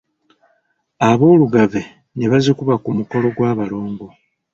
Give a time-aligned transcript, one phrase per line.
[1.09, 1.81] Aboolugave
[2.17, 4.05] ne bazikuba ku mukolo gw’abalongo.